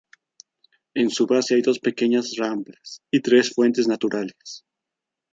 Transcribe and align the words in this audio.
En 0.95 1.11
su 1.11 1.27
base 1.27 1.53
hay 1.53 1.61
dos 1.61 1.77
pequeñas 1.77 2.35
ramblas 2.35 3.03
y 3.11 3.21
tres 3.21 3.51
fuentes 3.53 3.87
naturales. 3.87 4.65